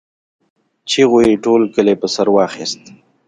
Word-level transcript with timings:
چيغو 0.89 1.19
يې 1.27 1.35
ټول 1.43 1.61
کلی 1.75 1.95
په 2.01 2.07
سر 2.15 2.27
واخيست. 2.31 2.81